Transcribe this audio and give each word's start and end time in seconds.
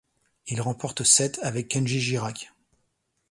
Il 0.47 0.61
remporte 0.61 1.03
cette 1.03 1.37
avec 1.43 1.67
Kendji 1.69 2.01
Girac. 2.01 2.51